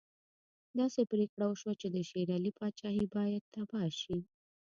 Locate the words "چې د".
1.81-1.97